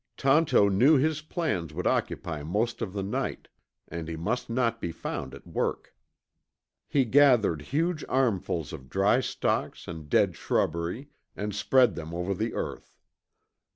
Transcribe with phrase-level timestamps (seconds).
[0.17, 3.49] Tonto knew his plans would occupy most of the night,
[3.87, 5.95] and he must not be found at work.
[6.87, 12.55] He gathered huge armfuls of dry stalks and dead shrubbery, and spread them over the
[12.55, 12.97] earth.